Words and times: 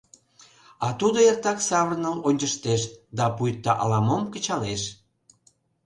—А 0.85 0.87
тудо 0.99 1.17
эртак 1.29 1.59
савырныл 1.69 2.15
ончыштеш 2.27 2.81
да 3.17 3.25
пуйто 3.35 3.71
ала-мом 3.83 4.23
кычалеш. 4.33 4.83